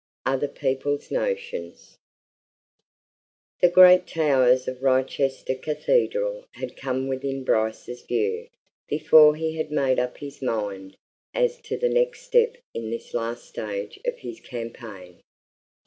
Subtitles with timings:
[0.25, 1.99] OTHER PEOPLE'S NOTIONS
[3.59, 8.47] The great towers of Wrychester Cathedral had come within Bryce's view
[8.87, 10.97] before he had made up his mind
[11.35, 15.21] as to the next step in this last stage of his campaign.